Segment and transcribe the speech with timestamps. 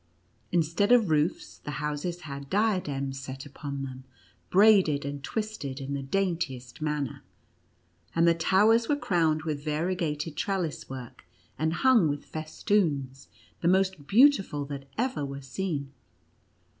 [0.51, 4.03] Instead of roofs, the houses had diadems set upon them,
[4.49, 7.21] braided and twisted in the daintiest manner;
[8.15, 11.25] and the towers were crowned with variegated trellis work,
[11.55, 13.27] and hung with festoons
[13.61, 15.91] the most beautiful that ever were seen.